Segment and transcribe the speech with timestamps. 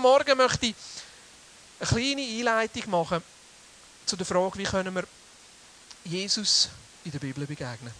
[0.00, 0.74] Morgen möchte ich
[1.78, 3.22] eine kleine Einleitung machen
[4.06, 5.04] zu der Frage, wie können wir
[6.04, 6.68] Jesus
[7.04, 7.92] in der Bibel begegnen.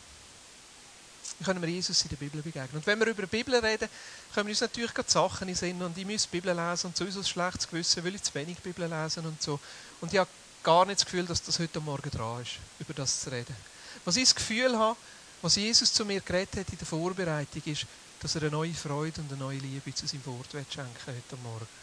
[1.39, 2.75] Wie können wir Jesus in der Bibel begegnen?
[2.75, 3.89] Und wenn wir über die Bibel reden,
[4.35, 6.97] können wir uns natürlich gerade Sachen in Sinn und ich muss die Bibel lesen und
[6.97, 9.59] sowieso ein schlechtes Gewissen, weil ich zu wenig Bibel lesen und so.
[10.01, 10.29] Und ich habe
[10.63, 13.57] gar nicht das Gefühl, dass das heute Morgen dran ist, über das zu reden.
[14.05, 14.97] Was ich das Gefühl habe,
[15.43, 17.87] was Jesus zu mir geredet hat in der Vorbereitung, ist,
[18.21, 21.80] dass er eine neue Freude und eine neue Liebe zu seinem Wort schenken heute Morgen.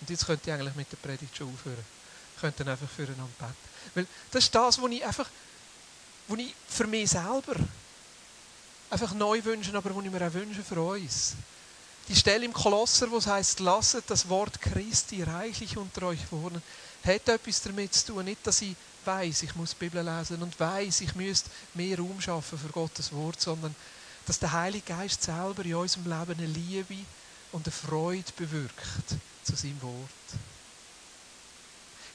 [0.00, 1.84] Und jetzt könnte ich eigentlich mit der Predigt schon aufhören.
[2.40, 3.54] Könnte dann einfach füreinander beten.
[3.94, 5.28] Weil das ist das, was ich einfach,
[6.28, 7.56] was ich für mich selber
[8.90, 11.34] einfach neu wünsche, aber was ich mir auch wünsche für uns.
[12.08, 16.62] Die Stelle im Kolosser, wo es heißt, lasset das Wort Christi reichlich unter euch wohnen,
[17.04, 18.24] hat etwas damit zu tun.
[18.24, 22.20] Nicht, dass ich weiß, ich muss die Bibel lesen und weiß, ich müsste mehr Raum
[22.20, 23.74] schaffen für Gottes Wort, sondern
[24.26, 26.96] dass der Heilige Geist selber in unserem Leben eine Liebe
[27.52, 29.16] und eine Freude bewirkt
[29.48, 29.94] zu seinem Wort.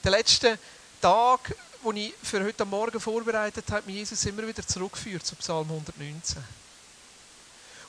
[0.04, 0.58] Der letzte
[1.00, 5.34] Tag, wo ich für heute Morgen vorbereitet habe, hat mich Jesus immer wieder zurückgeführt zu
[5.36, 6.42] Psalm 119.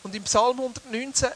[0.02, 1.30] Und im Psalm 119,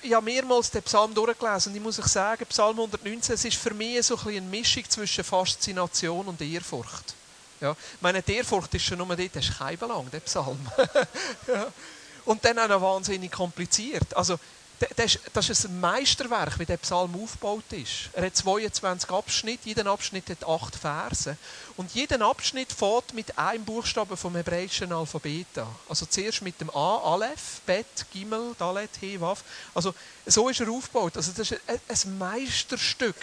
[0.00, 3.56] ich habe mehrmals den Psalm durchgelesen und ich muss euch sagen, Psalm 119, es ist
[3.56, 7.14] für mich so ein eine Mischung zwischen Faszination und Ehrfurcht.
[7.60, 10.58] Ja, meine, die Ehrfurcht ist schon nur dort, das ist kein Belang, der Psalm.
[11.46, 11.70] ja.
[12.24, 14.16] Und dann auch noch wahnsinnig kompliziert.
[14.16, 14.38] Also,
[15.32, 18.10] das ist ein Meisterwerk, wie der Psalm aufgebaut ist.
[18.12, 21.36] Er hat 22 Abschnitte, jeder Abschnitt hat acht Verse.
[21.76, 25.66] Und jeder Abschnitt fährt mit einem Buchstaben vom hebräischen Alphabet an.
[25.88, 29.44] Also zuerst mit dem A, Aleph, Bet, Gimel, Dalet, He, Waf.
[29.74, 29.94] Also
[30.26, 31.16] so ist er aufgebaut.
[31.16, 33.16] Also das ist ein Meisterstück.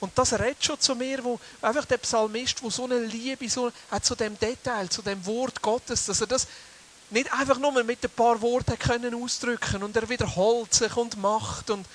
[0.00, 3.72] Und das redet schon zu mir, wo einfach der Psalmist, wo so eine Liebe so,
[3.90, 6.46] hat zu dem Detail, zu dem Wort Gottes, dass er das
[7.10, 11.70] nicht einfach nur mit ein paar Worten können ausdrücken und er wiederholt sich und macht
[11.70, 11.86] und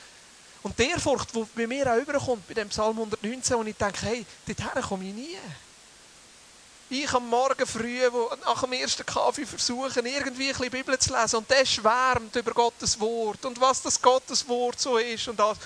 [0.64, 4.06] und die Ehrfurcht, die bei mir auch überkommt, bei dem Psalm 119, wo ich denke,
[4.06, 5.38] hey, dorthin komme ich nie.
[6.90, 11.18] Ich am Morgen früh, wo, nach dem ersten Kaffee versuchen, irgendwie ein bisschen Bibel zu
[11.20, 15.40] lesen und der schwärmt über Gottes Wort und was das Gottes Wort so ist und
[15.40, 15.58] das.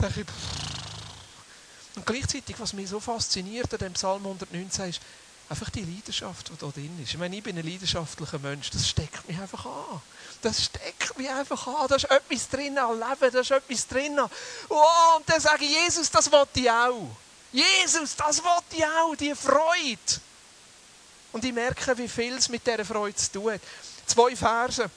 [0.00, 0.26] denke ich,
[1.96, 5.00] und gleichzeitig, was mich so fasziniert an dem Psalm 119 ist,
[5.50, 7.10] Einfach die Leidenschaft, die da drin ist.
[7.10, 8.70] Ich meine, ich bin ein leidenschaftlicher Mensch.
[8.70, 10.00] Das steckt mich einfach an.
[10.42, 11.88] Das steckt mich einfach an.
[11.88, 13.32] Da ist etwas drin am Leben.
[13.32, 14.16] Da ist etwas drin.
[14.68, 17.10] Oh, und dann sage ich, Jesus, das wollte ich auch.
[17.50, 19.16] Jesus, das wollte ich auch.
[19.16, 20.20] Die Freude.
[21.32, 23.60] Und ich merke, wie viel es mit dieser Freude zu tun hat.
[24.06, 24.88] Zwei Verse,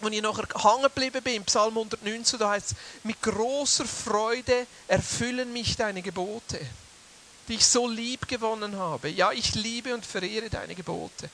[0.00, 4.66] wo ich nachher hängen geblieben bin, im Psalm 119, da heißt es, mit großer Freude
[4.88, 6.58] erfüllen mich deine Gebote
[7.48, 9.08] die ich so lieb gewonnen habe.
[9.08, 11.30] Ja, ich liebe und verehre deine Gebote.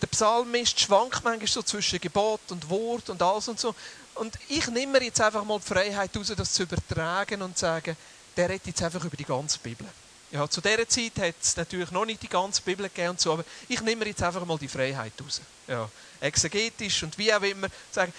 [0.00, 3.74] Der Psalmist schwankt manchmal so zwischen Gebot und Wort und alles und so.
[4.14, 7.62] Und ich nehme mir jetzt einfach mal die Freiheit raus, das zu übertragen und zu
[7.62, 7.96] sagen,
[8.36, 9.86] der redet jetzt einfach über die ganze Bibel.
[10.30, 13.32] Ja, zu dieser Zeit hat es natürlich noch nicht die ganze Bibel gegeben und so,
[13.32, 15.40] aber ich nehme mir jetzt einfach mal die Freiheit raus.
[15.66, 15.88] Ja,
[16.20, 17.68] exegetisch und wie auch immer.
[17.90, 18.12] Sagen,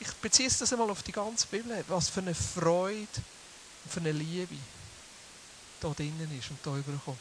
[0.00, 1.84] ich beziehe das einmal auf die ganze Bibel.
[1.88, 3.06] Was für eine Freude
[3.84, 4.56] und für eine Liebe
[5.80, 7.18] da drinnen ist und da überkommt.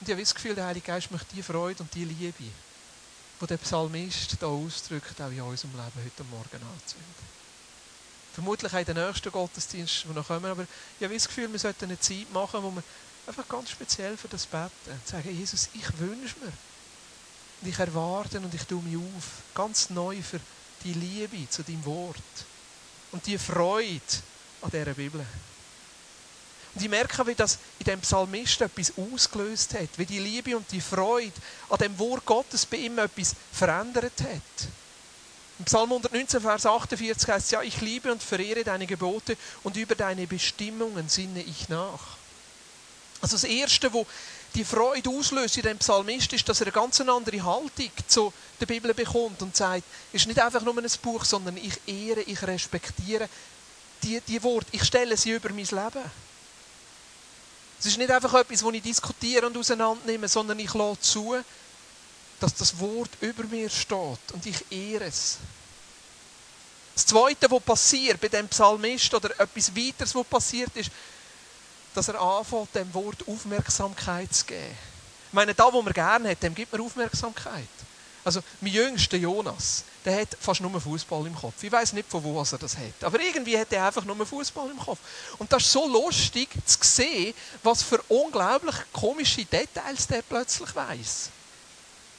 [0.00, 3.46] Und ich habe das Gefühl, der Heilige Geist möchte die Freude und die Liebe, die
[3.46, 7.32] der Psalmist da ausdrückt, auch in unserem Leben heute Morgen anzünden.
[8.32, 10.62] Vermutlich auch den nächsten Gottesdienst, der noch kommen, aber
[10.98, 12.82] ich habe das Gefühl, wir sollten eine Zeit machen, wo wir
[13.26, 14.70] einfach ganz speziell für das beten.
[15.04, 16.52] Sagen, Jesus, ich wünsche mir.
[17.60, 20.40] Und ich erwarte und ich tue mich auf, ganz neu für
[20.84, 22.16] die Liebe zu deinem Wort.
[23.12, 24.00] Und die Freude
[24.62, 25.24] an dieser Bibel.
[26.74, 30.70] Und ich merke, wie das in dem Psalmist etwas ausgelöst hat, wie die Liebe und
[30.72, 31.32] die Freude
[31.68, 34.68] an dem Wort Gottes bei ihm etwas verändert hat.
[35.58, 39.76] Im Psalm 119, Vers 48 heißt es, ja, ich liebe und verehre deine Gebote und
[39.76, 42.16] über deine Bestimmungen sinne ich nach.
[43.20, 44.06] Also das Erste, wo
[44.54, 48.66] die Freude auslöst in dem Psalmist, ist, dass er eine ganz andere Haltung zu der
[48.66, 52.42] Bibel bekommt und sagt, es ist nicht einfach nur ein Buch, sondern ich ehre, ich
[52.42, 53.28] respektiere
[54.02, 56.31] die, die Worte, ich stelle sie über mein Leben.
[57.82, 61.34] Es ist nicht einfach etwas, das ich diskutiere und auseinandernehme, sondern ich lasse zu,
[62.38, 65.38] dass das Wort über mir steht und ich ehre es.
[66.94, 70.92] Das Zweite, was passiert bei dem Psalmist oder etwas weiteres, was passiert ist,
[71.92, 74.78] dass er anfängt, dem Wort Aufmerksamkeit zu geben.
[75.26, 77.66] Ich meine, da, wo man gerne hat, dem gibt man Aufmerksamkeit.
[78.24, 81.62] Also, mein jüngster Jonas, der hat fast nur Fußball im Kopf.
[81.62, 83.02] Ich weiß nicht, von wo er das hat.
[83.02, 84.98] Aber irgendwie hat er einfach nur Fußball im Kopf.
[85.38, 91.30] Und das ist so lustig zu sehen, was für unglaublich komische Details der plötzlich weiß.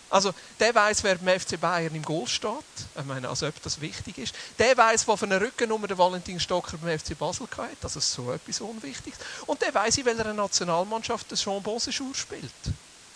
[0.10, 2.52] Also, der weiß, wer beim FC Bayern im Goal steht.
[2.96, 4.36] Ich meine, als ob das wichtig ist.
[4.60, 7.76] Der weiß, wo für eine Rückennummer der Valentin Stocker beim FC Basel hatte.
[7.82, 9.18] Das ist so etwas Unwichtiges.
[9.48, 12.52] Und der weiß, in welcher Nationalmannschaft der Jean Bosenschur spielt.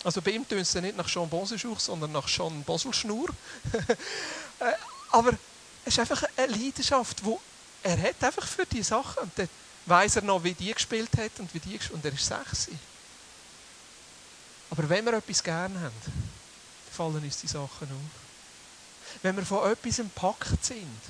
[0.04, 3.28] Also bei ihm tun sie nicht nach Jean Bosenschur, sondern nach Jean Boselschnur.
[4.60, 4.72] Äh,
[5.12, 5.34] aber
[5.84, 7.40] es ist einfach eine Leidenschaft, wo
[7.84, 9.22] er hat einfach für die Sachen.
[9.22, 9.48] Und dann
[9.86, 12.66] weiß er noch, wie die gespielt hat und wie die und er ist sechs.
[14.70, 15.94] Aber wenn wir etwas gerne haben,
[16.90, 19.22] fallen uns die Sachen auf.
[19.22, 21.00] Wenn wir von etwas empackt sind,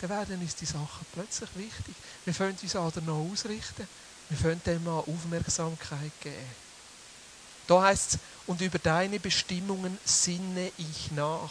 [0.00, 1.94] dann werden uns die Sachen plötzlich wichtig.
[2.24, 3.88] Wir können uns an noch ausrichten.
[4.28, 6.36] Wir können dem mal Aufmerksamkeit geben.
[7.72, 11.50] Da heißt es, und über deine Bestimmungen sinne ich nach.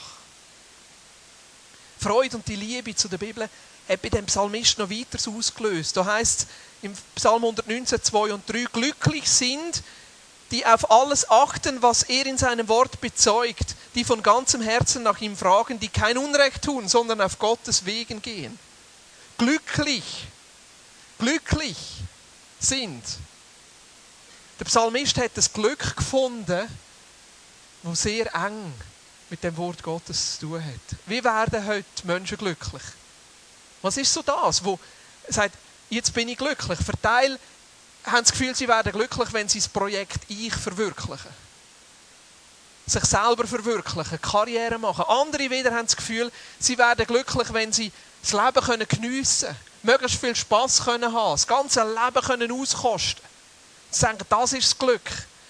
[1.99, 3.49] Freude und die Liebe zu der Bibel
[3.89, 5.97] hat bei dem Psalmist noch weiter ausgelöst.
[5.97, 6.47] Da heißt es
[6.83, 9.81] im Psalm 119, 2 und 3, glücklich sind,
[10.51, 15.19] die auf alles achten, was er in seinem Wort bezeugt, die von ganzem Herzen nach
[15.21, 18.59] ihm fragen, die kein Unrecht tun, sondern auf Gottes Wegen gehen.
[19.39, 20.27] Glücklich,
[21.17, 21.77] glücklich
[22.59, 23.03] sind.
[24.61, 26.69] Der Psalmist hat das Glück gefunden,
[27.81, 28.71] wo sehr eng
[29.31, 30.99] mit dem Wort Gottes zu tun hat.
[31.07, 32.83] Wie werden heute Menschen glücklich?
[33.81, 34.77] Was ist so das, wo
[35.27, 35.55] sagt,
[35.89, 36.77] jetzt bin ich glücklich?
[36.77, 37.39] Verteil
[38.03, 41.31] haben das Gefühl, sie werden glücklich, wenn sie das Projekt Ich verwirklichen.
[42.85, 45.05] Sich selber verwirklichen, Karriere machen.
[45.07, 47.91] Andere wieder haben das Gefühl, sie werden glücklich, wenn sie
[48.21, 53.30] das Leben können geniessen können, möglichst viel Spass können haben, das ganze Leben können auskosten.
[53.91, 55.01] Sagen, das ist das Glück.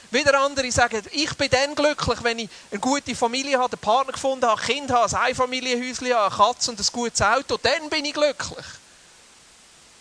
[0.10, 4.12] Wieder andere sagen, ich bin dann glücklich, wenn ich eine gute Familie habe, einen Partner
[4.12, 7.58] gefunden habe, ein Kind habe, ein Einfamilienhäuschen habe, eine Katze und ein gutes Auto.
[7.58, 8.66] Dann bin ich glücklich.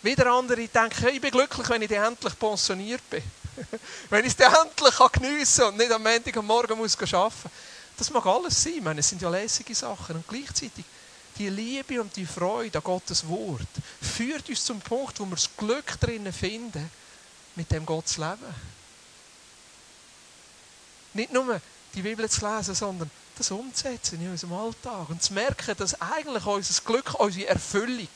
[0.01, 3.23] Wieder andere denken, ich bin glücklich, wenn ich endlich pensioniert bin.
[4.09, 7.51] wenn ich es endlich geniessen kann und nicht am Montag am Morgen muss arbeiten muss.
[7.97, 8.83] Das mag alles sein.
[8.83, 10.17] Meine, es sind ja lässige Sachen.
[10.17, 10.83] Und gleichzeitig
[11.37, 13.67] die Liebe und die Freude an Gottes Wort
[14.01, 16.89] führt uns zum Punkt, wo wir das Glück drinnen finden,
[17.55, 18.55] mit dem Gott zu leben.
[21.13, 21.59] Nicht nur
[21.93, 26.45] die Bibel zu lesen, sondern das umzusetzen in unserem Alltag und zu merken, dass eigentlich
[26.45, 28.07] unser Glück, unsere Erfüllung,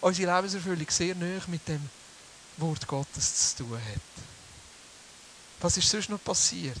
[0.00, 1.88] unsere Lebenserfüllung sehr nah mit dem
[2.58, 4.24] Wort Gottes zu tun hat.
[5.60, 6.80] Was ist sonst noch passiert?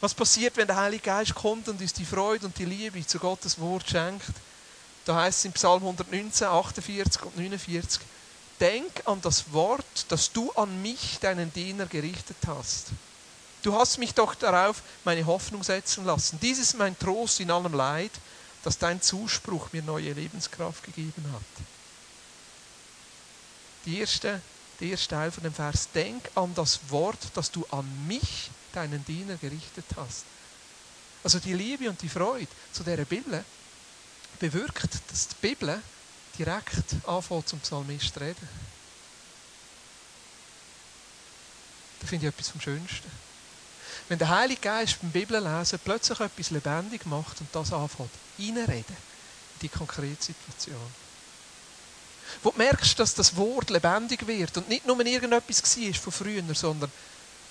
[0.00, 3.18] Was passiert, wenn der Heilige Geist kommt und uns die Freude und die Liebe zu
[3.18, 4.26] Gottes Wort schenkt?
[5.04, 8.02] Da heißt es in Psalm 119, 48 und 49,
[8.60, 12.86] Denk an das Wort, das du an mich, deinen Diener, gerichtet hast.
[13.62, 16.38] Du hast mich doch darauf meine Hoffnung setzen lassen.
[16.40, 18.12] Dies ist mein Trost in allem Leid,
[18.62, 21.66] dass dein Zuspruch mir neue Lebenskraft gegeben hat
[23.86, 24.40] die erste,
[24.80, 29.04] der erste Teil von dem Vers, denk an das Wort, das du an mich, deinen
[29.04, 30.24] Diener, gerichtet hast.
[31.24, 33.42] Also die Liebe und die Freude zu der Bibel
[34.38, 35.80] bewirkt, dass die Bibel
[36.38, 38.48] direkt anfängt zum Psalmist reden.
[42.00, 43.10] Da finde ich etwas vom Schönsten.
[44.08, 48.96] Wenn der Heilige Geist beim Bibellesen plötzlich etwas lebendig macht und das anfängt, reinreden
[49.54, 50.94] in die konkrete Situation.
[52.42, 56.54] Wo du merkst, dass das Wort lebendig wird und nicht nur irgendetwas war von früher,
[56.54, 56.92] sondern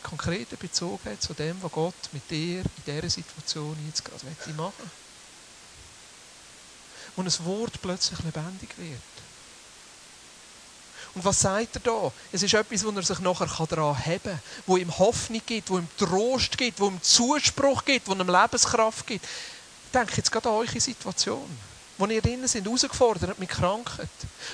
[0.03, 5.04] konkrete Bezogenheit zu dem, was Gott mit dir in dieser Situation jetzt gerade machen möchte.
[7.15, 8.99] Wo ein Wort plötzlich lebendig wird.
[11.13, 12.11] Und was sagt er da?
[12.33, 15.77] Es ist etwas, wo er sich nachher daran haben kann, wo ihm Hoffnung gibt, wo
[15.77, 19.23] ihm Trost gibt, wo ihm Zuspruch gibt, wo ihm Lebenskraft gibt.
[19.23, 24.09] Ich denke jetzt gerade an eure Situation wo ihr drinnen sind, herausgefordert mit Krankheit.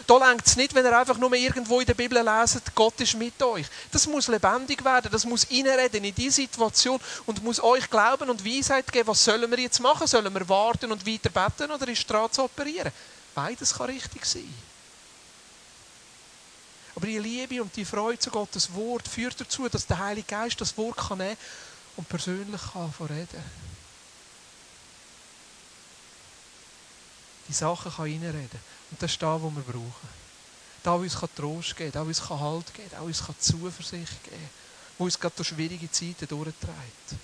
[0.06, 3.16] Da längt es nicht, wenn ihr einfach nur irgendwo in der Bibel leset, Gott ist
[3.16, 3.66] mit euch.
[3.92, 8.46] Das muss lebendig werden, das muss reinreden in diese Situation und muss euch Glauben und
[8.46, 10.06] Weisheit geben, was sollen wir jetzt machen?
[10.06, 12.92] Sollen wir warten und weiter beten oder ist dran zu operieren?
[13.34, 14.54] Beides kann richtig sein.
[16.96, 20.62] Aber die Liebe und die Freude zu Gottes Wort führt dazu, dass der Heilige Geist
[20.62, 21.38] das Wort kann nehmen
[21.96, 23.71] und persönlich kann reden
[27.52, 28.60] die Sachen kann reinreden
[28.92, 30.22] Und das ist da, wo wir brauchen.
[30.84, 34.36] Da, wo uns Trost geben kann, da, uns Halt geben kann, da, uns Zuversicht geben
[34.36, 34.50] kann,
[34.98, 37.16] wo uns gerade durch schwierige Zeiten durchtreibt.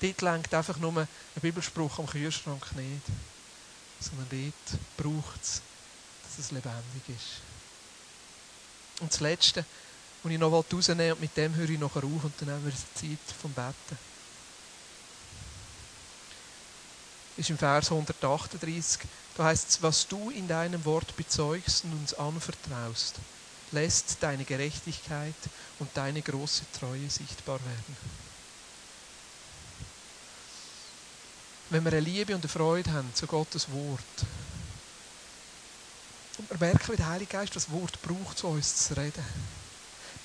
[0.00, 1.08] Dort lenkt einfach nur ein
[1.40, 3.02] Bibelspruch am Kühlschrank nicht,
[4.00, 5.62] sondern dort braucht es,
[6.24, 7.40] dass es lebendig ist.
[9.00, 9.64] Und das Letzte,
[10.22, 12.72] was ich noch rausnehmen und mit dem höre ich nachher auf und dann haben wir
[12.72, 14.11] die Zeit vom Betten.
[17.36, 19.02] Ist im Vers 138.
[19.36, 23.16] Da heißt es, was du in deinem Wort bezeugst und uns anvertraust,
[23.70, 25.34] lässt deine Gerechtigkeit
[25.78, 27.96] und deine große Treue sichtbar werden.
[31.72, 34.00] wenn wir eine Liebe und eine Freude haben zu Gottes Wort,
[36.36, 39.24] und wir merken, wie der Heilige Geist das Wort braucht, zu uns zu reden,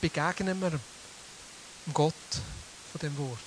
[0.01, 0.77] begegnen wir
[1.93, 2.13] Gott
[2.91, 3.39] von dem Wort.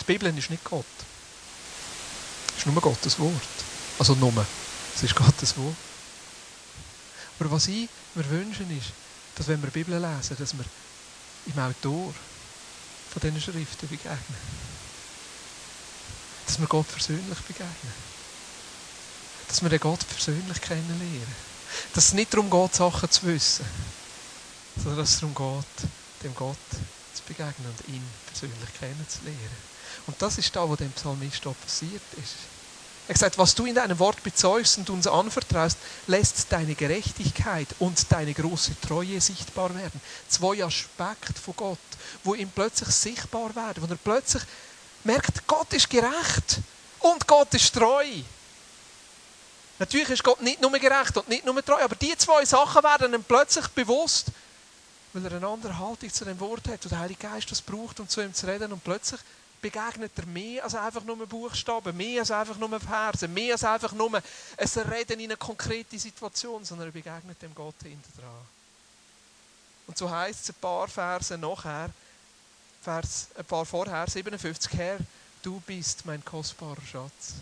[0.00, 0.84] Die Bibel ist nicht Gott.
[2.50, 3.32] Es ist nur Gottes Wort.
[3.98, 4.46] Also nur.
[4.94, 5.74] Es ist Gottes Wort.
[7.40, 8.92] Aber was ich mir wünschen ist,
[9.36, 10.64] dass wenn wir die Bibel lesen, dass wir
[11.46, 12.12] im Autor
[13.10, 14.42] von diesen Schriften begegnen.
[16.46, 17.94] Dass wir Gott persönlich begegnen.
[19.48, 21.34] Dass wir den Gott persönlich kennenlernen.
[21.94, 23.64] Dass es nicht darum geht, Sachen zu wissen,
[24.76, 25.88] sondern dass es darum geht,
[26.22, 26.56] dem Gott
[27.14, 29.71] zu begegnen und ihn persönlich kennenzulernen.
[30.06, 32.34] Und das ist da, wo dem Psalmist auch passiert ist.
[33.08, 38.10] Er sagt, was du in deinem Wort bezeugst und uns anvertraust, lässt deine Gerechtigkeit und
[38.10, 40.00] deine große Treue sichtbar werden.
[40.28, 41.78] Zwei Aspekte von Gott,
[42.22, 44.42] wo ihm plötzlich sichtbar werden, wo er plötzlich
[45.04, 46.60] merkt, Gott ist gerecht
[47.00, 48.06] und Gott ist treu.
[49.78, 53.14] Natürlich ist Gott nicht nur gerecht und nicht nur treu, aber die zwei Sachen werden
[53.14, 54.28] ihm plötzlich bewusst,
[55.12, 57.98] weil er eine andere Haltung zu dem Wort hat und der Heilige Geist das braucht,
[57.98, 59.20] um zu ihm zu reden und plötzlich
[59.62, 63.92] begegnet er mehr als einfach nur Buchstaben, mehr als einfach nur Versen, mehr als einfach
[63.92, 68.46] nur ein Reden in eine konkrete Situation, sondern er begegnet dem Gott hinter dran.
[69.86, 71.90] Und so heißt es ein paar Verse nachher,
[72.82, 74.98] Vers, ein paar vorher, 57, Herr,
[75.42, 77.34] du bist mein kostbarer Schatz.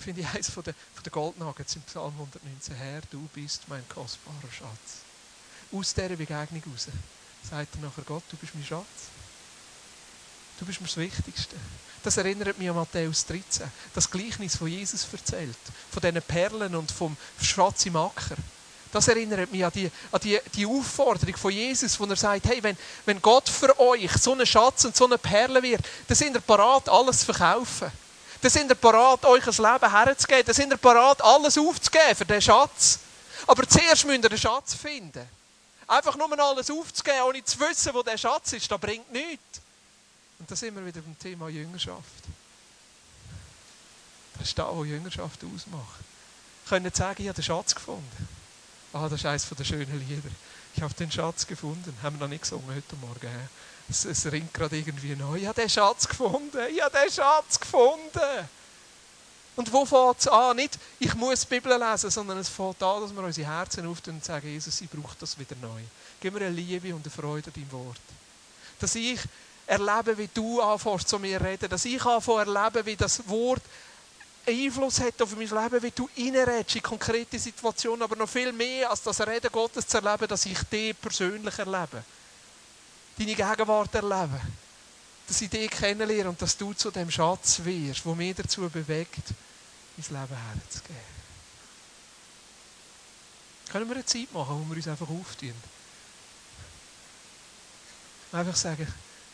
[0.00, 2.74] Finde ich eines von den, von den Goldnuggets im Psalm 119.
[2.74, 5.04] Herr, du bist mein kostbarer Schatz.
[5.72, 6.88] Aus dieser Begegnung heraus
[7.48, 9.10] sagt er nachher Gott, du bist mein Schatz.
[10.60, 11.56] Du bist mir das Wichtigste.
[12.02, 13.66] Das erinnert mich an Matthäus 13.
[13.94, 15.56] Das Gleichnis, von Jesus erzählt.
[15.90, 18.36] Von diesen Perlen und vom Schatz im Acker.
[18.92, 22.62] Das erinnert mich an die, an die, die Aufforderung von Jesus, wo er sagt, hey,
[22.62, 22.76] wenn,
[23.06, 26.42] wenn Gott für euch so einen Schatz und so eine Perle wird, dann sind ihr
[26.42, 27.90] parat, alles zu verkaufen.
[28.42, 30.44] Dann sind ihr parat, euch ein Leben herzugeben.
[30.44, 32.98] Dann sind ihr parat, alles aufzugeben für den Schatz.
[33.46, 35.26] Aber zuerst müsst ihr den Schatz finden.
[35.86, 39.62] Einfach nur alles aufzugeben, ohne zu wissen, wo der Schatz ist, das bringt nichts.
[40.40, 42.24] Und da sind wir wieder beim Thema Jüngerschaft.
[44.38, 46.00] Das ist das, was Jüngerschaft ausmacht.
[46.68, 48.28] Können sagen, ich habe den Schatz gefunden.
[48.92, 50.30] Ah, das ist eines der schönen Lieder.
[50.74, 51.94] Ich habe den Schatz gefunden.
[52.02, 53.48] Haben wir noch nicht gesungen heute Morgen.
[53.88, 55.36] Es, es ringt gerade irgendwie neu.
[55.36, 56.58] Ich habe den Schatz gefunden.
[56.72, 58.48] Ich habe den Schatz gefunden.
[59.56, 60.56] Und wo fängt es an?
[60.56, 64.14] Nicht, ich muss die Bibel lesen, sondern es fängt an, dass wir unsere Herzen auftun
[64.14, 65.82] und sagen, Jesus, ich brauche das wieder neu.
[66.18, 68.00] Gib mir eine Liebe und eine Freude an deinem Wort.
[68.78, 69.20] Dass ich
[69.70, 71.68] erleben, wie du anfängst zu mir reden.
[71.68, 73.62] Dass ich anfange erleben, wie das Wort
[74.46, 78.90] Einfluss hat auf mein Leben, wie du reinredest in konkrete Situationen, aber noch viel mehr
[78.90, 82.02] als das Reden Gottes zu erleben, dass ich dich persönlich erlebe.
[83.16, 84.40] Deine Gegenwart erlebe.
[85.28, 89.22] Dass ich dich kennenlerne und dass du zu dem Schatz wirst, der mich dazu bewegt,
[89.96, 91.20] mein Leben herzugeben.
[93.70, 95.54] Können wir eine Zeit machen, wo wir uns einfach auftun?
[98.32, 98.92] Einfach sagen,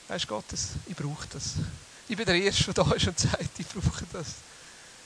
[0.08, 1.54] Weißt du, Gottes, ich brauche das.
[2.08, 4.26] Ich bin der Erste, der da ist und sagt, ich brauche das.